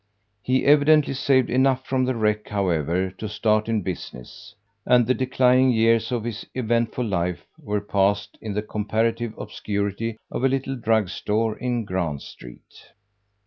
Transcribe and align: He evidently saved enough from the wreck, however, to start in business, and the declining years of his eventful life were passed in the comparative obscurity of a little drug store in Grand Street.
He 0.41 0.65
evidently 0.65 1.13
saved 1.13 1.51
enough 1.51 1.85
from 1.85 2.05
the 2.05 2.15
wreck, 2.15 2.47
however, 2.49 3.11
to 3.11 3.29
start 3.29 3.69
in 3.69 3.83
business, 3.83 4.55
and 4.83 5.05
the 5.05 5.13
declining 5.13 5.69
years 5.69 6.11
of 6.11 6.23
his 6.23 6.43
eventful 6.55 7.05
life 7.05 7.45
were 7.59 7.81
passed 7.81 8.35
in 8.41 8.55
the 8.55 8.63
comparative 8.63 9.35
obscurity 9.37 10.17
of 10.31 10.43
a 10.43 10.49
little 10.49 10.75
drug 10.75 11.09
store 11.09 11.55
in 11.55 11.85
Grand 11.85 12.23
Street. 12.23 12.87